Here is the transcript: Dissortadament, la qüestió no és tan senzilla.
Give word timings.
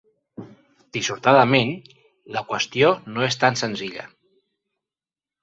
Dissortadament, 0.95 1.69
la 2.37 2.43
qüestió 2.49 2.91
no 3.11 3.27
és 3.27 3.39
tan 3.45 3.61
senzilla. 3.63 4.09